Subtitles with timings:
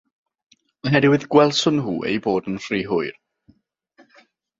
[0.87, 3.13] Oherwydd gwelson nhw eu bod yn rhy hwyr.